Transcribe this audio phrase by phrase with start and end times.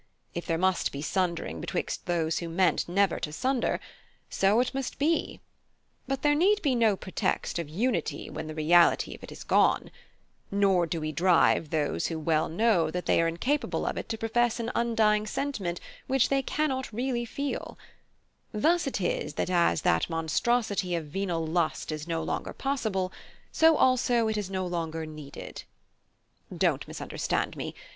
[0.33, 3.79] If there must be sundering betwixt those who meant never to sunder,
[4.31, 5.41] so it must be:
[6.07, 9.91] but there need be no pretext of unity when the reality of it is gone:
[10.49, 14.17] nor do we drive those who well know that they are incapable of it to
[14.17, 17.77] profess an undying sentiment which they cannot really feel:
[18.51, 23.11] thus it is that as that monstrosity of venal lust is no longer possible,
[23.51, 25.61] so also it is no longer needed.
[26.57, 27.75] Don't misunderstand me.